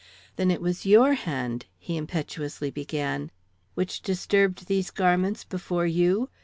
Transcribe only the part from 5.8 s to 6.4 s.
you?